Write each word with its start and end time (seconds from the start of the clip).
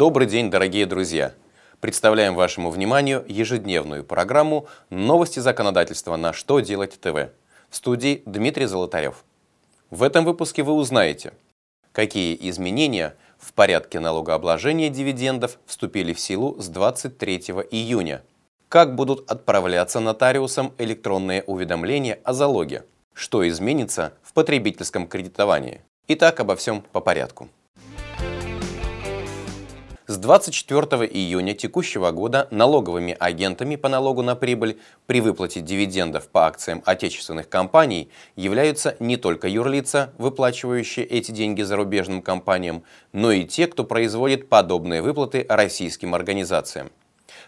Добрый 0.00 0.26
день, 0.26 0.50
дорогие 0.50 0.86
друзья! 0.86 1.34
Представляем 1.78 2.34
вашему 2.34 2.70
вниманию 2.70 3.22
ежедневную 3.28 4.02
программу 4.02 4.66
«Новости 4.88 5.40
законодательства 5.40 6.16
на 6.16 6.32
что 6.32 6.60
делать 6.60 6.98
ТВ». 6.98 7.28
В 7.68 7.76
студии 7.76 8.22
Дмитрий 8.24 8.64
Золотарев. 8.64 9.22
В 9.90 10.02
этом 10.02 10.24
выпуске 10.24 10.62
вы 10.62 10.72
узнаете, 10.72 11.34
какие 11.92 12.34
изменения 12.48 13.14
в 13.38 13.52
порядке 13.52 14.00
налогообложения 14.00 14.88
дивидендов 14.88 15.58
вступили 15.66 16.14
в 16.14 16.18
силу 16.18 16.58
с 16.58 16.68
23 16.68 17.36
июня, 17.70 18.22
как 18.70 18.94
будут 18.94 19.30
отправляться 19.30 20.00
нотариусам 20.00 20.72
электронные 20.78 21.42
уведомления 21.42 22.20
о 22.24 22.32
залоге, 22.32 22.86
что 23.12 23.46
изменится 23.46 24.14
в 24.22 24.32
потребительском 24.32 25.06
кредитовании. 25.06 25.82
Итак, 26.08 26.40
обо 26.40 26.56
всем 26.56 26.80
по 26.80 27.02
порядку. 27.02 27.50
С 30.10 30.16
24 30.16 31.06
июня 31.06 31.54
текущего 31.54 32.10
года 32.10 32.48
налоговыми 32.50 33.16
агентами 33.20 33.76
по 33.76 33.88
налогу 33.88 34.22
на 34.22 34.34
прибыль 34.34 34.80
при 35.06 35.20
выплате 35.20 35.60
дивидендов 35.60 36.26
по 36.26 36.48
акциям 36.48 36.82
отечественных 36.84 37.48
компаний 37.48 38.10
являются 38.34 38.96
не 38.98 39.16
только 39.16 39.46
юрлица, 39.46 40.12
выплачивающие 40.18 41.06
эти 41.06 41.30
деньги 41.30 41.62
зарубежным 41.62 42.22
компаниям, 42.22 42.82
но 43.12 43.30
и 43.30 43.44
те, 43.44 43.68
кто 43.68 43.84
производит 43.84 44.48
подобные 44.48 45.00
выплаты 45.00 45.46
российским 45.48 46.12
организациям. 46.16 46.90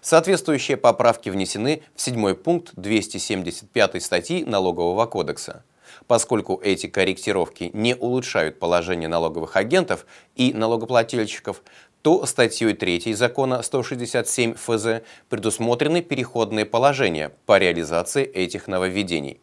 Соответствующие 0.00 0.76
поправки 0.76 1.30
внесены 1.30 1.82
в 1.96 2.00
седьмой 2.00 2.36
пункт 2.36 2.74
275 2.76 4.00
статьи 4.00 4.44
Налогового 4.44 5.06
кодекса. 5.06 5.64
Поскольку 6.06 6.60
эти 6.62 6.86
корректировки 6.86 7.70
не 7.72 7.94
улучшают 7.94 8.58
положение 8.58 9.08
налоговых 9.08 9.56
агентов 9.56 10.06
и 10.36 10.52
налогоплательщиков, 10.52 11.62
то 12.02 12.26
статьей 12.26 12.74
3 12.74 13.14
закона 13.14 13.62
167 13.62 14.54
ФЗ 14.54 15.02
предусмотрены 15.28 16.02
переходные 16.02 16.66
положения 16.66 17.32
по 17.46 17.58
реализации 17.58 18.24
этих 18.24 18.66
нововведений. 18.66 19.40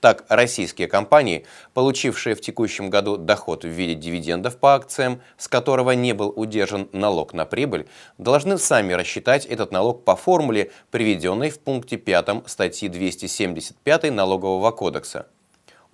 Так, 0.00 0.24
российские 0.28 0.88
компании, 0.88 1.46
получившие 1.74 2.36
в 2.36 2.40
текущем 2.40 2.90
году 2.90 3.16
доход 3.16 3.64
в 3.64 3.68
виде 3.68 3.94
дивидендов 3.94 4.58
по 4.58 4.74
акциям, 4.74 5.22
с 5.38 5.48
которого 5.48 5.92
не 5.92 6.12
был 6.12 6.32
удержан 6.36 6.88
налог 6.92 7.32
на 7.32 7.46
прибыль, 7.46 7.88
должны 8.18 8.58
сами 8.58 8.92
рассчитать 8.92 9.46
этот 9.46 9.72
налог 9.72 10.04
по 10.04 10.14
формуле, 10.14 10.70
приведенной 10.90 11.50
в 11.50 11.58
пункте 11.58 11.96
5 11.96 12.46
статьи 12.46 12.88
275 12.88 14.12
Налогового 14.12 14.70
кодекса 14.70 15.26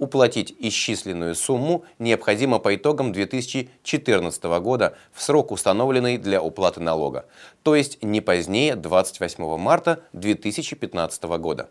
уплатить 0.02 0.52
исчисленную 0.58 1.36
сумму 1.36 1.84
необходимо 2.00 2.58
по 2.58 2.74
итогам 2.74 3.12
2014 3.12 4.42
года 4.60 4.96
в 5.12 5.22
срок, 5.22 5.52
установленный 5.52 6.18
для 6.18 6.42
уплаты 6.42 6.80
налога, 6.80 7.26
то 7.62 7.76
есть 7.76 8.02
не 8.02 8.20
позднее 8.20 8.74
28 8.74 9.56
марта 9.58 10.00
2015 10.12 11.22
года. 11.38 11.70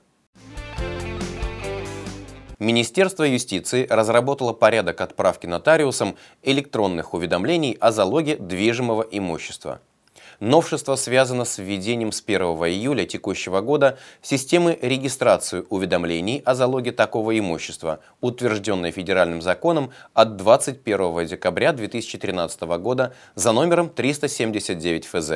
Министерство 2.57 3.23
юстиции 3.23 3.85
разработало 3.89 4.53
порядок 4.53 5.01
отправки 5.01 5.45
нотариусам 5.45 6.15
электронных 6.41 7.13
уведомлений 7.13 7.75
о 7.81 7.91
залоге 7.91 8.37
движимого 8.37 9.01
имущества– 9.01 9.81
Новшество 10.39 10.95
связано 10.95 11.45
с 11.45 11.57
введением 11.57 12.11
с 12.11 12.23
1 12.25 12.41
июля 12.41 13.05
текущего 13.05 13.61
года 13.61 13.97
системы 14.21 14.77
регистрации 14.81 15.63
уведомлений 15.69 16.41
о 16.45 16.55
залоге 16.55 16.91
такого 16.91 17.37
имущества, 17.37 17.99
утвержденной 18.21 18.91
федеральным 18.91 19.41
законом 19.41 19.91
от 20.13 20.37
21 20.37 21.25
декабря 21.27 21.73
2013 21.73 22.61
года 22.61 23.13
за 23.35 23.51
номером 23.51 23.89
379 23.89 25.05
ФЗ. 25.05 25.31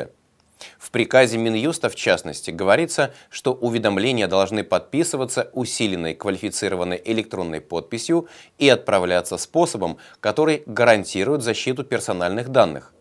В 0.78 0.92
приказе 0.92 1.38
Минюста, 1.38 1.90
в 1.90 1.96
частности, 1.96 2.52
говорится, 2.52 3.14
что 3.30 3.54
уведомления 3.54 4.28
должны 4.28 4.64
подписываться 4.64 5.50
усиленной 5.54 6.16
квалифицированной 6.16 7.02
электронной 7.04 7.62
подписью 7.62 8.28
и 8.58 8.70
отправляться 8.70 9.38
способом, 9.38 9.98
который 10.20 10.64
гарантирует 10.66 11.44
защиту 11.44 11.84
персональных 11.84 12.50
данных. 12.50 12.95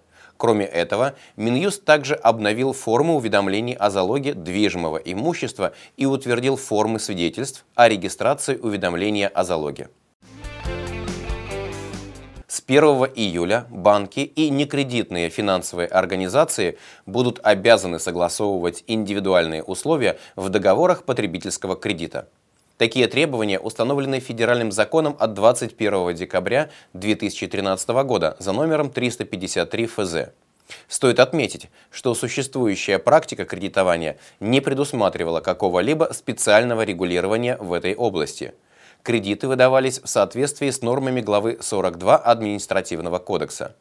Кроме 0.44 0.66
этого, 0.66 1.14
Минюст 1.36 1.86
также 1.86 2.14
обновил 2.14 2.74
формы 2.74 3.14
уведомлений 3.14 3.72
о 3.72 3.88
залоге 3.88 4.34
движимого 4.34 4.98
имущества 4.98 5.72
и 5.96 6.04
утвердил 6.04 6.56
формы 6.56 6.98
свидетельств 6.98 7.64
о 7.74 7.88
регистрации 7.88 8.56
уведомления 8.56 9.28
о 9.28 9.42
залоге. 9.42 9.88
С 12.46 12.62
1 12.66 12.84
июля 13.14 13.64
банки 13.70 14.20
и 14.20 14.50
некредитные 14.50 15.30
финансовые 15.30 15.88
организации 15.88 16.76
будут 17.06 17.40
обязаны 17.42 17.98
согласовывать 17.98 18.84
индивидуальные 18.86 19.62
условия 19.62 20.18
в 20.36 20.50
договорах 20.50 21.04
потребительского 21.04 21.74
кредита. 21.74 22.28
Такие 22.76 23.06
требования 23.06 23.60
установлены 23.60 24.18
федеральным 24.18 24.72
законом 24.72 25.16
от 25.20 25.32
21 25.32 26.12
декабря 26.16 26.70
2013 26.94 27.88
года 28.04 28.36
за 28.40 28.52
номером 28.52 28.90
353 28.90 29.86
ФЗ. 29.86 30.14
Стоит 30.88 31.20
отметить, 31.20 31.68
что 31.92 32.14
существующая 32.14 32.98
практика 32.98 33.44
кредитования 33.44 34.16
не 34.40 34.60
предусматривала 34.60 35.40
какого-либо 35.40 36.10
специального 36.12 36.82
регулирования 36.82 37.56
в 37.58 37.72
этой 37.72 37.94
области. 37.94 38.54
Кредиты 39.04 39.46
выдавались 39.46 40.00
в 40.00 40.08
соответствии 40.08 40.70
с 40.70 40.82
нормами 40.82 41.20
главы 41.20 41.58
42 41.60 42.16
Административного 42.16 43.20
кодекса. 43.20 43.76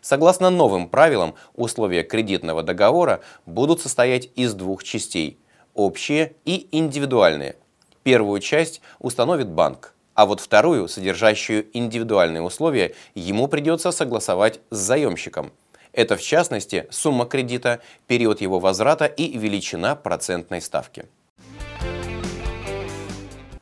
Согласно 0.00 0.50
новым 0.50 0.88
правилам, 0.88 1.34
условия 1.54 2.04
кредитного 2.04 2.62
договора 2.62 3.22
будут 3.44 3.80
состоять 3.80 4.28
из 4.36 4.54
двух 4.54 4.84
частей– 4.84 5.40
общие 5.74 6.36
и 6.44 6.68
индивидуальные– 6.70 7.56
Первую 8.06 8.38
часть 8.38 8.82
установит 9.00 9.48
банк, 9.48 9.92
а 10.14 10.26
вот 10.26 10.38
вторую, 10.38 10.86
содержащую 10.86 11.66
индивидуальные 11.72 12.40
условия, 12.40 12.94
ему 13.16 13.48
придется 13.48 13.90
согласовать 13.90 14.60
с 14.70 14.76
заемщиком. 14.76 15.50
Это 15.92 16.16
в 16.16 16.22
частности 16.22 16.86
сумма 16.90 17.26
кредита, 17.26 17.80
период 18.06 18.40
его 18.40 18.60
возврата 18.60 19.06
и 19.06 19.36
величина 19.36 19.96
процентной 19.96 20.60
ставки. 20.60 21.06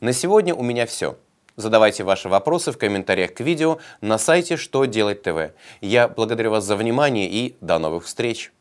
На 0.00 0.12
сегодня 0.12 0.54
у 0.54 0.62
меня 0.62 0.84
все. 0.84 1.16
Задавайте 1.56 2.04
ваши 2.04 2.28
вопросы 2.28 2.70
в 2.70 2.76
комментариях 2.76 3.32
к 3.32 3.40
видео 3.40 3.78
на 4.02 4.18
сайте 4.18 4.58
«Что 4.58 4.84
делать 4.84 5.22
ТВ». 5.22 5.54
Я 5.80 6.06
благодарю 6.06 6.50
вас 6.50 6.64
за 6.64 6.76
внимание 6.76 7.30
и 7.30 7.56
до 7.62 7.78
новых 7.78 8.04
встреч! 8.04 8.52